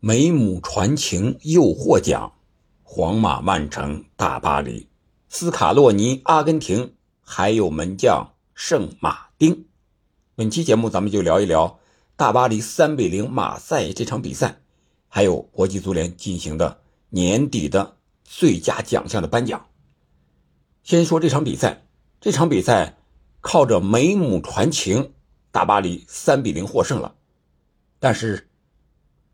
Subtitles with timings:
[0.00, 2.32] 美母传情又获奖，
[2.84, 4.86] 皇马曼城大巴黎，
[5.28, 9.66] 斯卡洛尼阿根廷，还有门将圣马丁。
[10.36, 11.80] 本期节目咱们就聊一聊
[12.14, 14.60] 大巴黎三比零马赛这场比赛，
[15.08, 19.66] 还有国际足联进行的年底的最佳奖项的颁奖。
[20.84, 21.82] 先说这场比赛，
[22.20, 22.98] 这场比赛
[23.40, 25.12] 靠着美母传情，
[25.50, 27.16] 大巴黎三比零获胜了，
[27.98, 28.47] 但是。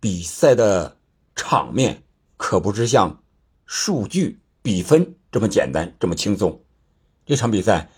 [0.05, 0.99] 比赛的
[1.35, 2.03] 场面
[2.37, 3.23] 可不是像
[3.65, 6.61] 数据比分这么简单这么轻松。
[7.25, 7.89] 这场比赛，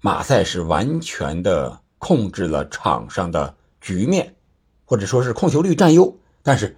[0.00, 4.36] 马赛是完全的控制了场上的局面，
[4.84, 6.76] 或者说是控球率占优，但是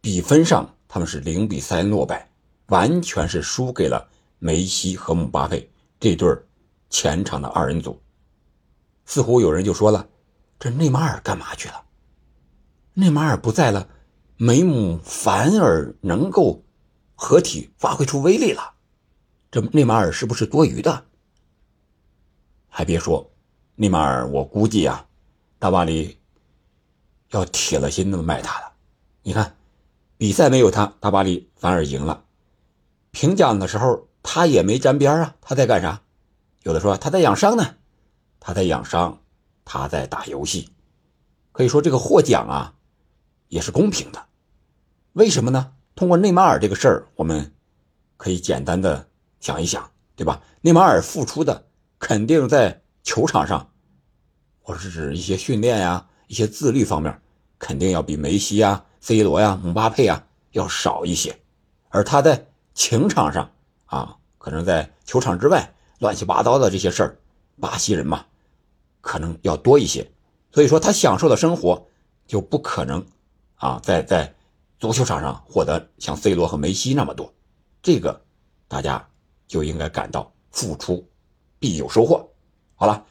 [0.00, 2.30] 比分上他们是零比三落败，
[2.66, 4.08] 完全是输给了
[4.38, 6.38] 梅西和姆巴佩这对
[6.88, 8.00] 前场的二人组。
[9.06, 10.08] 似乎有人就说了
[10.56, 11.82] ：“这内马尔干嘛去了？”
[12.98, 13.90] 内马尔不在了，
[14.38, 16.64] 梅姆反而能够
[17.14, 18.72] 合体发挥出威力了。
[19.50, 21.04] 这内马尔是不是多余的？
[22.68, 23.30] 还别说，
[23.74, 25.06] 内马尔，我估计啊，
[25.58, 26.16] 大巴黎
[27.32, 28.72] 要铁了心的卖他了。
[29.22, 29.54] 你看，
[30.16, 32.24] 比赛没有他，大巴黎反而赢了。
[33.10, 36.00] 评奖的时候他也没沾边啊，他在干啥？
[36.62, 37.74] 有的说他在养伤呢，
[38.40, 39.20] 他在养伤，
[39.66, 40.70] 他在打游戏。
[41.52, 42.72] 可以说这个获奖啊。
[43.48, 44.26] 也是公平的，
[45.12, 45.72] 为什么呢？
[45.94, 47.52] 通过内马尔这个事儿，我们
[48.16, 49.08] 可以简单的
[49.40, 50.42] 想一想，对吧？
[50.60, 51.66] 内马尔付出的
[51.98, 53.70] 肯定在球场上，
[54.60, 57.20] 或者是一些训练呀、一些自律方面，
[57.58, 61.38] 肯定要比梅西呀、C 罗呀、姆巴佩啊要少一些，
[61.88, 63.50] 而他在情场上
[63.86, 67.18] 啊，可能在球场之外乱七八糟的这些事儿，
[67.60, 68.26] 巴西人嘛，
[69.00, 70.10] 可能要多一些，
[70.52, 71.86] 所以说他享受的生活
[72.26, 73.06] 就不可能。
[73.66, 74.32] 啊，在在
[74.78, 77.34] 足球场上获得像 C 罗和梅西那么多，
[77.82, 78.22] 这个
[78.68, 79.08] 大家
[79.48, 81.04] 就应该感到付出
[81.58, 82.30] 必有收获。
[82.76, 83.04] 好了，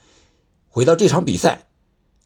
[0.69, 1.67] 回到这场比赛，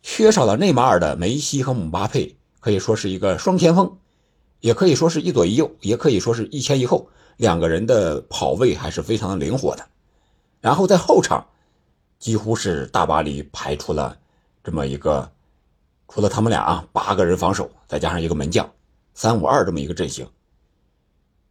[0.03, 3.97] 缺少了内马尔的梅西和姆巴佩可以说是一个双前锋，
[4.59, 9.87] 也可以说是一左一右，也可以说是一前一后，两个人的跑位还是非常的灵活的。
[10.61, 11.47] 然后在后场，
[12.19, 14.19] 几乎是大巴黎排出了
[14.63, 15.31] 这么一个。
[16.11, 18.69] 除了他们俩啊，八个人防守，再加上一个门将，
[19.13, 20.27] 三五二这么一个阵型。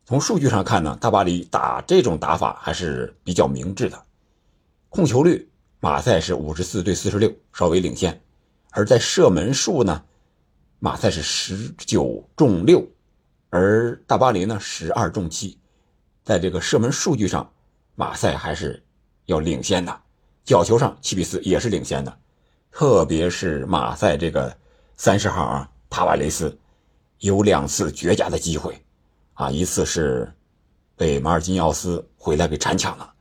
[0.04, 4.02] 从数据上看呢，大巴黎打这种打法还是比较明智的。
[4.88, 5.48] 控球率，
[5.78, 8.12] 马赛是五十四对四十六，稍微领先；
[8.72, 10.02] 而在射门数呢，
[10.80, 12.84] 马赛是十九中六，
[13.50, 15.56] 而大巴黎呢十二中七。
[16.24, 17.48] 在这个射门数据上，
[17.94, 18.82] 马赛还是
[19.26, 20.00] 要领先的。
[20.44, 22.18] 角球上七比四也是领先的。
[22.78, 24.56] 特别是马赛这个
[24.96, 26.56] 三十号啊，塔瓦雷斯
[27.18, 28.80] 有两次绝佳的机会，
[29.34, 30.32] 啊，一次是
[30.94, 33.12] 被马尔金奥斯回来给铲抢了，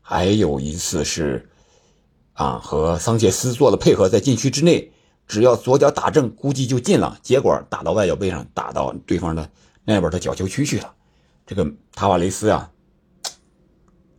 [0.00, 1.48] 还有一次是
[2.32, 4.90] 啊和桑切斯做了配合，在禁区之内，
[5.28, 9.48] 只要左脚打正，估计就进了，结果打到外脚背上，打到对方的
[9.84, 10.92] 那边的角球区去了。
[11.46, 12.68] 这个塔瓦雷斯啊，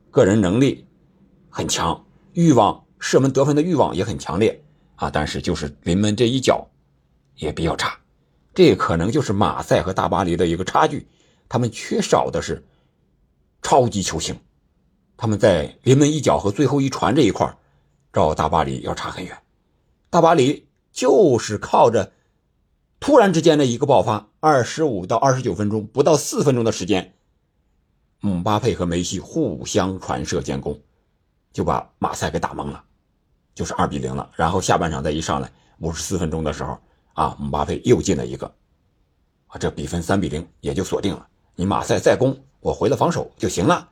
[0.09, 0.87] 个人能力
[1.49, 2.86] 很强，欲望。
[2.99, 4.63] 射门得分的欲望也很强烈
[4.95, 6.67] 啊，但是就是临门这一脚
[7.35, 7.99] 也比较差，
[8.53, 11.07] 这可能就是马赛和大巴黎的一个差距，
[11.47, 12.65] 他们缺少的是
[13.61, 14.39] 超级球星，
[15.15, 17.57] 他们在临门一脚和最后一传这一块
[18.11, 19.37] 照大巴黎要差很远。
[20.09, 22.11] 大巴黎就是靠着
[22.99, 27.13] 突然之间的一个爆发，二十五到二十九分钟不到四分钟的时间，
[28.19, 30.81] 姆巴佩和梅西互相传射建功，
[31.53, 32.85] 就把马赛给打懵了。
[33.57, 36.77] 就是二比零了，然后下半场再一上来，五十四分钟的时候
[37.13, 38.45] 啊，姆巴佩又进了一个，
[39.47, 41.27] 啊，这比分三比零也就锁定了。
[41.55, 43.89] 你马赛再攻，我回了防守就行了。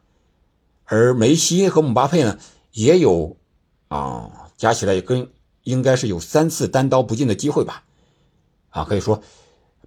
[0.83, 2.37] 而梅西和姆巴佩呢，
[2.73, 3.35] 也有
[3.87, 5.27] 啊，加起来跟
[5.63, 7.83] 应该是有三次单刀不进的机会吧，
[8.69, 9.19] 啊，可以说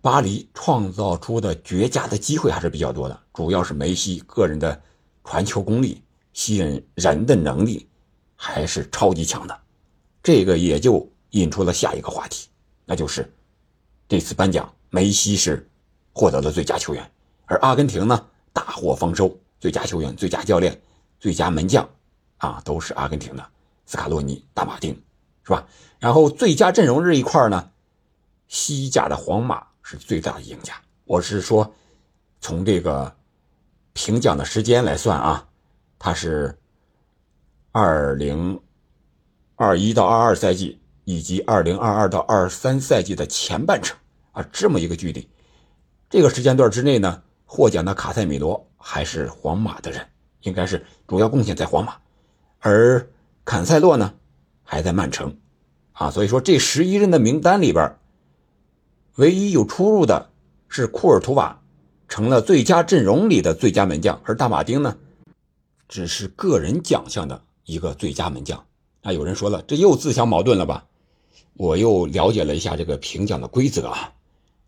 [0.02, 4.82] 巴黎创造出的绝佳的机会还是比较多的，主要是梅西个人的
[5.22, 6.02] 传球功力、
[6.32, 7.88] 吸引人的能力
[8.34, 9.56] 还是超级强的。
[10.22, 12.48] 这个也就引出了下一个话题，
[12.84, 13.32] 那就是
[14.08, 15.66] 这次颁奖，梅西是
[16.12, 17.10] 获得了最佳球员，
[17.46, 20.78] 而阿根廷呢大获丰收，最佳球员、最佳教练、
[21.20, 21.88] 最佳门将，
[22.38, 23.46] 啊，都是阿根廷的
[23.86, 24.92] 斯卡洛尼、大马丁，
[25.44, 25.66] 是吧？
[25.98, 27.70] 然后最佳阵容这一块呢，
[28.48, 30.74] 西甲的皇马是最大的赢家。
[31.04, 31.74] 我是说，
[32.40, 33.16] 从这个
[33.92, 35.48] 评奖的时间来算啊，
[35.98, 36.58] 他是
[37.72, 38.60] 二零。
[39.60, 43.98] 二一到二二赛季以及二零二二到二三赛季的前半程
[44.30, 45.28] 啊，这么一个距离。
[46.08, 50.06] 这个时间段之内呢，获奖的卡塞米罗还是皇马的人，
[50.42, 51.96] 应该是主要贡献在皇马，
[52.60, 53.04] 而
[53.44, 54.14] 坎塞洛呢
[54.62, 55.36] 还在曼城，
[55.90, 57.96] 啊，所以说这十一人的名单里边，
[59.16, 60.30] 唯一有出入的
[60.68, 61.60] 是库尔图瓦，
[62.06, 64.96] 成了最佳阵容里的最佳门将，而大马丁呢，
[65.88, 68.64] 只是个人奖项的一个最佳门将。
[69.02, 70.86] 啊，有人说了，这又自相矛盾了吧？
[71.54, 74.12] 我又了解了一下这个评奖的规则啊。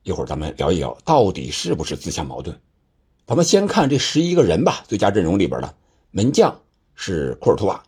[0.03, 2.59] 一会儿咱们聊一聊，到底是不是自相矛盾？
[3.27, 4.83] 咱们先看这十一个人吧。
[4.89, 5.75] 最佳阵容里边的
[6.11, 6.61] 门将
[6.95, 7.83] 是库尔图瓦，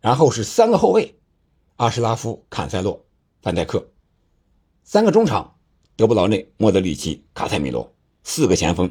[0.00, 1.14] 然后是三个后卫：
[1.76, 3.04] 阿什拉夫、坎塞洛、
[3.42, 3.78] 范戴克；
[4.84, 5.54] 三个中场：
[5.96, 7.82] 德布劳内、莫德里奇、卡塞米罗；
[8.24, 8.90] 四个前锋：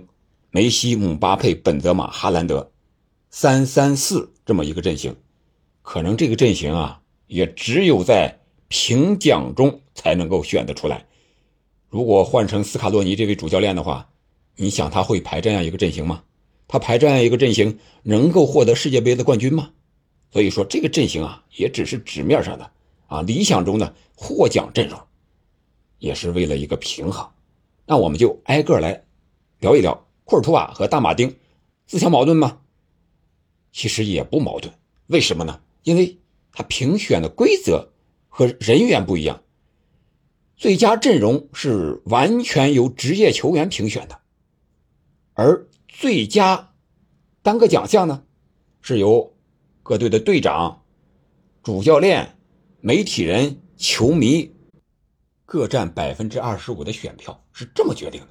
[0.52, 2.72] 梅西、姆巴佩、本泽马、哈兰德。
[3.32, 5.16] 三三四这么一个阵型，
[5.92, 11.08] 可能这个阵型啊，也只有在评奖中才能够选得出来。
[11.88, 14.08] 如果换成斯卡洛尼这位主教练的话，
[14.56, 16.22] 你想他会排这样一个阵型吗？
[16.68, 19.72] 他排这样一个阵型能够获得世界杯的冠军吗？
[20.30, 22.70] 所以说这个阵型啊，也只是纸面上的
[23.08, 25.00] 啊，理想中的获奖阵容，
[25.98, 27.28] 也是为了一个平衡。
[27.88, 29.06] 那我们就挨个来
[29.58, 31.36] 聊一聊库尔图瓦和大马丁
[31.88, 32.60] 自相矛盾吗？
[33.72, 34.72] 其实也不矛盾。
[35.08, 35.60] 为什么呢？
[35.90, 36.20] 因为
[36.52, 37.90] 他评选的规则
[38.28, 39.42] 和人员不一样。
[40.56, 44.20] 最佳阵容是完全由职业球员评选的，
[45.34, 46.76] 而最佳
[47.42, 48.24] 单个奖项呢，
[48.82, 49.36] 是由
[49.82, 50.84] 各队的队长、
[51.64, 52.38] 主教练、
[52.82, 54.54] 媒体人、球迷
[55.48, 58.28] 各占百分之二十五的选票，是这么决定的。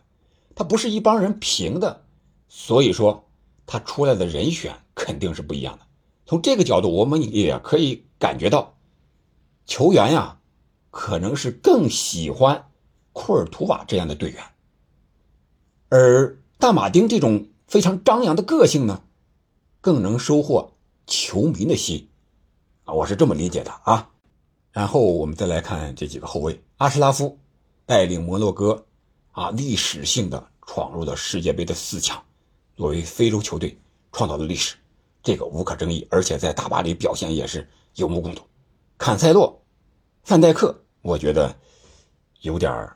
[0.55, 2.05] 他不是一帮人评的，
[2.47, 3.29] 所以说
[3.67, 5.88] 他出来的人选肯定是不一样的。
[6.29, 8.77] 从这个角度，我们也可以感觉到
[9.67, 10.37] 球员呀。
[10.91, 12.71] 可能是更喜欢
[13.13, 14.43] 库尔图瓦这样的队员，
[15.91, 19.03] 而大马丁这种非常张扬的个性呢，
[19.83, 20.73] 更能收获
[21.07, 22.09] 球迷的心
[22.85, 24.11] 啊，我是这么理解的啊。
[24.73, 27.39] 然后我们再来看这几个后卫，阿什拉夫
[27.85, 28.87] 带领摩洛哥
[29.33, 32.21] 啊，历史性的闯入了世界杯的四强，
[32.77, 33.79] 作为非洲球队
[34.11, 34.75] 创造了历史，
[35.23, 38.43] 这个无可争议，而且在大巴黎表现也是有目共睹。
[38.97, 39.63] 坎塞洛。
[40.25, 41.57] 范戴克，我觉得
[42.43, 42.91] 有点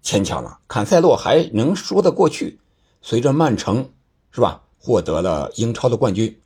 [0.00, 0.58] 牵强了。
[0.66, 2.58] 坎塞洛还能说得过去。
[3.02, 3.92] 随着曼城
[4.30, 6.40] 是吧获得了英超的冠军，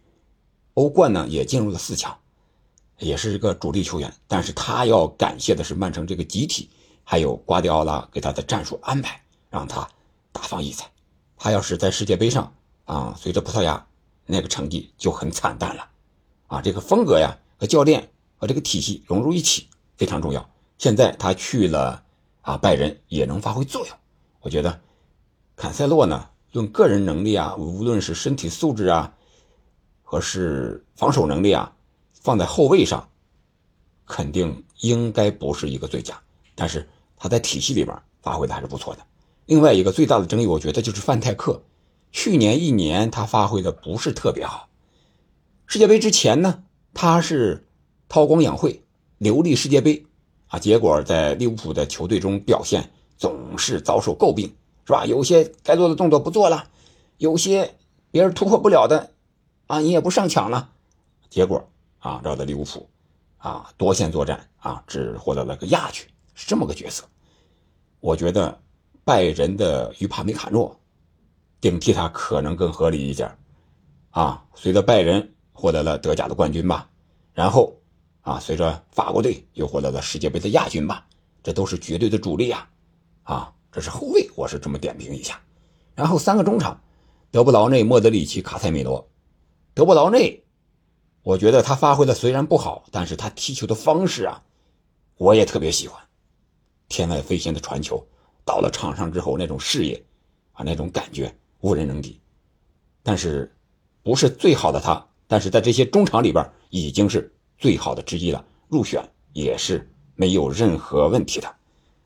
[0.75, 2.19] 欧冠呢也进入了四强，
[2.99, 4.13] 也是一个主力球员。
[4.27, 6.69] 但是他要感谢的是曼城这个集体，
[7.05, 9.89] 还有瓜迪奥拉给他的战术安排，让他
[10.33, 10.91] 大放异彩。
[11.37, 12.53] 他要是在世界杯上
[12.85, 13.87] 啊，随着葡萄牙
[14.31, 15.89] 那个成绩就很惨淡了
[16.47, 16.63] 啊。
[16.63, 19.67] 这个风格呀和教练和这个体系融入一起。
[19.97, 20.49] 非常重要。
[20.79, 22.03] 现在他去了
[22.41, 23.95] 啊，拜仁也能发挥作用。
[24.41, 24.81] 我觉得
[25.55, 29.13] 坎塞洛呢，论个人能力啊，无论是身体素质啊，
[30.03, 31.71] 和是防守能力啊，
[32.15, 33.11] 放在后卫上，
[34.07, 36.19] 肯定应该不是一个最佳。
[36.55, 39.07] 但是他在体系里边发挥的还是不错的。
[39.45, 41.63] 另外一个最大的争议，我觉得就是范泰克，
[42.13, 44.69] 去年一年他发挥的不是特别好。
[45.67, 46.65] 世界杯之前呢，
[46.95, 47.67] 他是
[48.09, 48.83] 韬光养晦。
[49.19, 50.07] 留力世界杯，
[50.47, 54.55] 啊，结果在利物浦的球队中表现总是遭受诟病，
[54.87, 55.05] 是吧？
[55.05, 56.71] 有些该做的动作不做了，
[57.19, 57.75] 有些
[58.11, 59.11] 别人突破不了的，
[59.67, 60.71] 啊，你也不上抢了，
[61.29, 62.89] 结果啊，绕的利物浦，
[63.37, 67.05] 啊，多线作战啊，只获得了个亚军，是这么个角色。
[68.01, 68.59] 我觉得
[69.05, 70.80] 拜仁的于帕梅卡诺
[71.61, 73.37] 顶替他可能更合理一点，
[74.11, 76.89] 啊，随着拜仁获得了德甲的冠军吧，
[77.33, 77.77] 然后。
[78.23, 81.07] 啊，随着法国队又获得了世界杯的亚军吧，
[81.43, 82.71] 这都是绝对的主力啊！
[83.23, 85.41] 啊，这是后卫，我是这么点评一下。
[85.95, 86.79] 然后三个中场，
[87.31, 89.09] 德布劳内、莫德里奇、卡塞米罗。
[89.73, 90.45] 德布劳内，
[91.23, 94.43] 我觉得他发挥的虽然不好，但是他踢球的方式啊，
[95.17, 95.99] 我也特别喜欢。
[96.89, 98.07] 天外飞仙的传球，
[98.45, 100.05] 到了场上之后那种视野
[100.53, 102.21] 啊，那种感觉无人能敌。
[103.03, 103.55] 但是
[104.03, 107.33] 不是最好的他，但是在这些中场里边已经是。
[107.61, 111.57] 最好的之一了，入选也是没有任何问题的。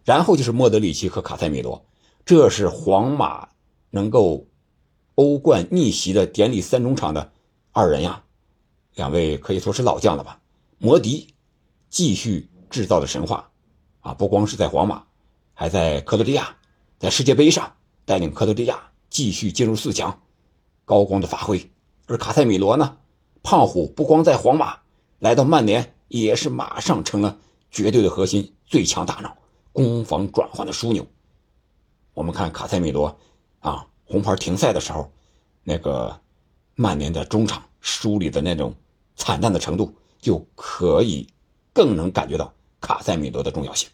[0.04, 1.86] 然后就是莫德里奇和卡塞米罗，
[2.24, 3.48] 这是皇马
[3.90, 4.48] 能够
[5.14, 7.30] 欧冠逆袭的典礼三中场的
[7.70, 8.24] 二人呀，
[8.96, 10.40] 两位可以说是老将了吧？
[10.78, 11.32] 摩迪
[11.88, 13.48] 继续制造的神话
[14.00, 15.04] 啊，不光是在皇马，
[15.52, 16.56] 还在克罗地亚，
[16.98, 20.20] 在世界杯上带领克罗地亚继续进入四强，
[20.84, 21.70] 高光的发挥。
[22.06, 22.96] 而卡塞米罗呢，
[23.44, 24.76] 胖虎不光在皇马。
[25.20, 27.38] 来到曼联也是马上成了
[27.70, 29.36] 绝对的核心、最强大脑、
[29.72, 31.06] 攻防转换的枢纽。
[32.12, 33.16] 我们看卡塞米罗
[33.60, 35.08] 啊，红牌停赛的时候，
[35.62, 36.20] 那个
[36.74, 38.74] 曼联的中场梳理的那种
[39.14, 41.28] 惨淡的程度，就可以
[41.72, 43.88] 更能感觉到卡塞米罗的重要性。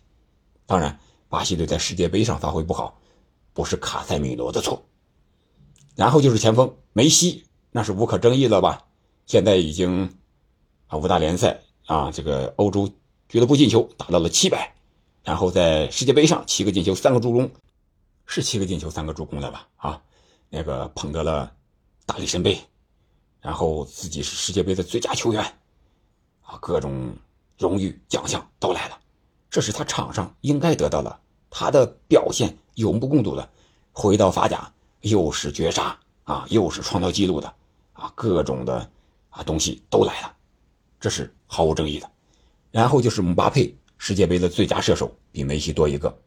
[0.65, 0.99] 当然，
[1.29, 2.99] 巴西队在世界杯上发挥不好，
[3.53, 4.83] 不是卡塞米罗的错。
[5.97, 8.85] 然后就是前锋梅西，那是无可争议了吧？
[9.26, 10.12] 现在已经
[10.88, 12.90] 啊五大联赛啊这个欧洲
[13.28, 14.75] 俱乐部进球达到了七百，
[15.23, 17.50] 然后在世界杯上七个进球三个助攻，
[18.26, 19.68] 是七个进球三个助攻的吧？
[19.76, 20.02] 啊，
[20.49, 21.52] 那个捧得了
[22.06, 22.59] 大力神杯，
[23.40, 25.42] 然后自己是世界杯的最佳球员，
[26.42, 27.14] 啊各种
[27.59, 28.99] 荣誉奖项都来了，
[29.49, 31.20] 这是他场上应该得到的，
[31.50, 33.49] 他的表现有目共睹的，
[33.92, 34.73] 回到法甲。
[35.00, 37.54] 又是绝杀啊，又是创造纪录的
[37.92, 38.90] 啊，各种的
[39.30, 40.37] 啊东西都来了，
[40.99, 42.11] 这是毫无争议的。
[42.71, 46.19] 然后就是姆巴佩，世界杯的最佳射手，比梅西多一个，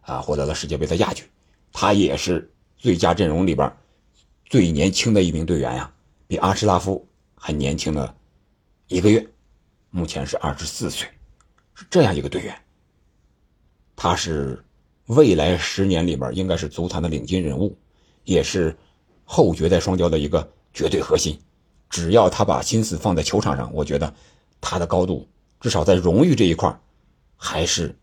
[0.00, 1.24] 啊，获得了世界杯的亚军。
[1.72, 3.70] 他也是最佳阵容里边
[4.46, 5.92] 最年轻的一名队员呀，
[6.26, 8.14] 比阿什拉夫还年轻了
[8.88, 9.26] 一个月，
[9.90, 11.08] 目前是二十四岁，
[11.74, 12.56] 是这样一个队员。
[13.96, 14.64] 他是
[15.06, 17.76] 未来十年里边应该是足坛的领军人物。
[18.24, 18.76] 也是
[19.24, 21.38] 后绝代双骄的一个绝对核心，
[21.88, 24.12] 只要他把心思放在球场上，我觉得
[24.60, 25.28] 他的高度
[25.60, 26.80] 至少在荣誉这一块
[27.36, 27.96] 还是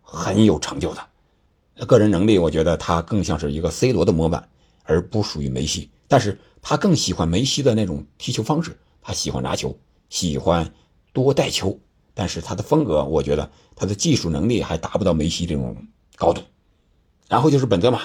[0.00, 1.86] 很有成就的。
[1.86, 4.48] 个人能力，我觉得他更像是一个 C 罗的模板，
[4.84, 5.90] 而不属于梅西。
[6.08, 9.76] 但是他更喜欢梅西的那种踢球方式，他喜欢拿球，
[10.08, 10.72] 喜欢
[11.12, 11.78] 多带球。
[12.14, 15.76] 但是他的风格，我觉得他的技术能力还达不到梅西这种
[16.16, 16.40] 高度。
[17.28, 18.00] 然后就是本泽马。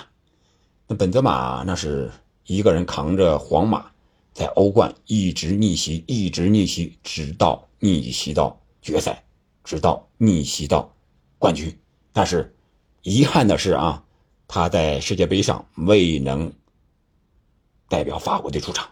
[0.95, 2.11] 本泽马那是
[2.45, 3.91] 一个人扛着皇马，
[4.33, 9.23] 在欧冠一直逆袭，一直逆袭，直到逆袭到决赛，
[9.63, 10.93] 直到逆袭到
[11.39, 11.77] 冠军。
[12.11, 12.53] 但是
[13.03, 14.03] 遗憾的是啊，
[14.47, 16.51] 他在世界杯上未能
[17.87, 18.89] 代表法国队出场。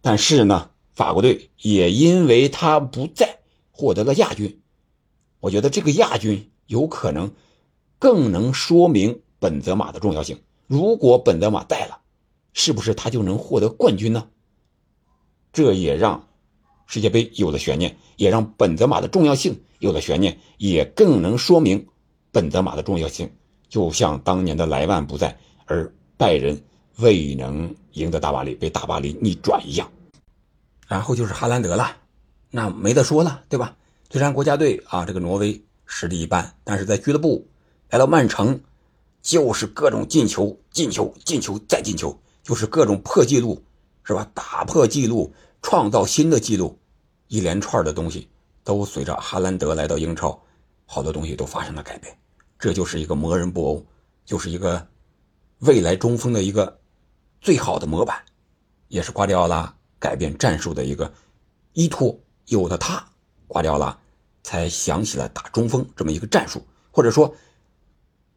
[0.00, 3.40] 但是呢，法国队也因为他不在，
[3.72, 4.60] 获得了亚军。
[5.40, 7.32] 我觉得这个亚军有可能
[7.98, 10.38] 更能说明本泽马的重要性。
[10.70, 11.98] 如果本泽马带了，
[12.52, 14.28] 是不是他就能获得冠军呢？
[15.52, 16.28] 这也让
[16.86, 21.88] 世界杯有了悬念，也让本泽马的重要性有了悬念，也更能说明
[22.30, 23.28] 本泽马的重要性。
[23.68, 25.36] 就像当年的莱万不在，
[25.66, 26.62] 而拜仁
[26.98, 29.90] 未能赢得大巴黎，被大巴黎逆转一样。
[30.86, 31.96] 然后就是哈兰德了，
[32.48, 33.76] 那没得说了，对吧？
[34.08, 37.48] 虽然国家队啊，这个挪威实力一般，但是在俱乐部
[37.88, 38.60] 来到曼城。
[39.22, 43.62] 就是各种进球，进球，进球，再进球，就是各种破纪录，
[44.02, 44.26] 是吧？
[44.32, 46.78] 打破纪录，创造新的纪录，
[47.28, 48.28] 一连串的东西
[48.64, 50.42] 都随着哈兰德来到英超，
[50.86, 52.16] 好多东西都发生了改变。
[52.58, 53.86] 这就是一个魔人布欧，
[54.24, 54.86] 就是一个
[55.58, 56.80] 未来中锋的一个
[57.42, 58.24] 最好的模板，
[58.88, 61.12] 也是瓜迪奥拉改变战术的一个
[61.74, 62.18] 依托。
[62.46, 63.06] 有了他，
[63.46, 63.96] 瓜迪奥拉
[64.42, 67.34] 才想起了打中锋这么一个战术，或者说。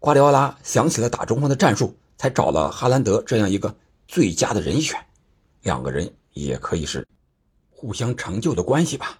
[0.03, 3.73] 瓜迪奥拉想起了打中锋的战术，才找了哈兰德这样一个
[4.05, 4.99] 最佳的人选。
[5.61, 7.07] 两个人也可以是
[7.69, 9.17] 互相成就的关系吧。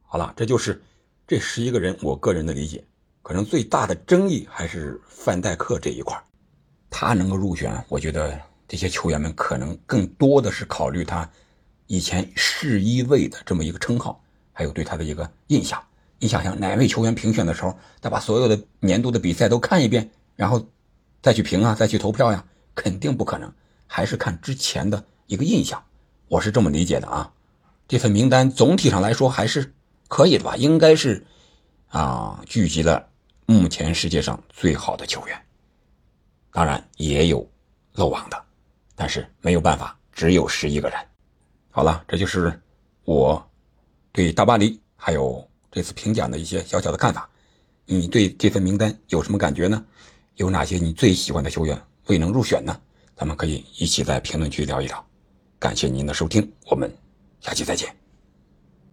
[0.00, 0.82] 好了，这就是
[1.26, 2.82] 这十一个人我个人的理解。
[3.20, 6.18] 可能最大的争议还是范戴克这一块
[6.88, 11.30] 他能够入选，我觉得这些球员们可能更多的是考虑他
[11.86, 14.18] 以前世一位的这么一个称号，
[14.54, 15.78] 还有对他的一个印象。
[16.20, 20.66] 你想想，哪位球员评选的时候，他把所有的年度的比赛都看一遍，然后
[21.22, 22.44] 再去评啊，再去投票呀？
[22.74, 23.52] 肯定不可能，
[23.86, 25.82] 还是看之前的一个印象。
[26.26, 27.32] 我是这么理解的啊。
[27.86, 29.72] 这份名单总体上来说还是
[30.08, 30.56] 可以的吧？
[30.56, 31.24] 应该是
[31.88, 33.08] 啊，聚集了
[33.46, 35.40] 目前世界上最好的球员。
[36.52, 37.48] 当然也有
[37.94, 38.44] 漏网的，
[38.96, 40.98] 但是没有办法，只有十一个人。
[41.70, 42.60] 好了，这就是
[43.04, 43.48] 我
[44.10, 45.47] 对大巴黎还有。
[45.70, 47.28] 这次评奖的一些小小的看法，
[47.86, 49.84] 你对这份名单有什么感觉呢？
[50.36, 52.80] 有哪些你最喜欢的球员未能入选呢？
[53.16, 55.04] 咱们可以一起在评论区聊一聊。
[55.58, 56.92] 感谢您的收听，我们
[57.40, 58.07] 下期再见。